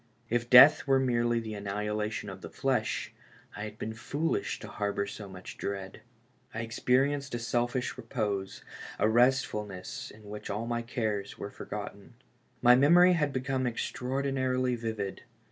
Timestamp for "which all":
10.27-10.65